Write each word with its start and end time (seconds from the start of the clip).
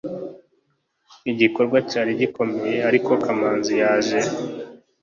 igikorwa 1.31 1.77
cyari 1.89 2.11
gikomeye, 2.21 2.75
ariko 2.89 3.11
kamanzi 3.23 3.73
yaje 3.81 4.19